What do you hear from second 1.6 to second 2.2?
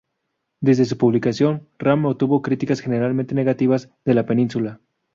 "Ram"